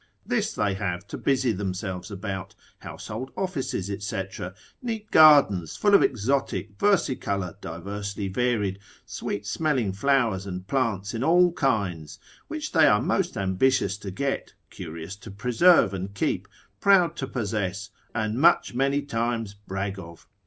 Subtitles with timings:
[0.25, 4.21] This they have to busy themselves about, household offices, &c.,
[4.81, 11.51] neat gardens, full of exotic, versicolour, diversely varied, sweet smelling flowers, and plants in all
[11.51, 12.17] kinds,
[12.47, 16.47] which they are most ambitious to get, curious to preserve and keep,
[16.79, 20.27] proud to possess, and much many times brag of.